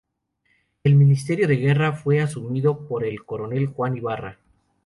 El 0.83 0.95
ministerio 0.95 1.47
de 1.47 1.57
Guerra 1.57 1.93
fue 1.93 2.21
asumido 2.21 2.87
por 2.87 3.03
el 3.05 3.23
coronel 3.23 3.67
Juan 3.67 3.95
Ibarra. 3.97 4.39